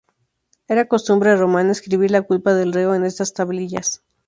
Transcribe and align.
Era 0.67 0.87
costumbre 0.87 1.35
romana 1.35 1.73
escribir 1.73 2.09
la 2.09 2.23
culpa 2.23 2.55
del 2.55 2.73
reo 2.73 2.95
en 2.95 3.05
estas 3.05 3.35
tablillas. 3.35 4.01